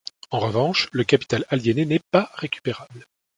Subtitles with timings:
[0.31, 3.05] En revanche, le capital aliéné n'est pas récupérable.